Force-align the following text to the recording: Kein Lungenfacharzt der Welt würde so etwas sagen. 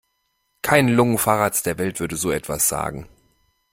Kein 0.63 0.87
Lungenfacharzt 0.87 1.67
der 1.67 1.77
Welt 1.77 1.99
würde 1.99 2.15
so 2.15 2.31
etwas 2.31 2.67
sagen. 2.67 3.07